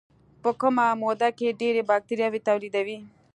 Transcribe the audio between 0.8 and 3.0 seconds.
موده کې ډېرې باکتریاوې تولیدوي.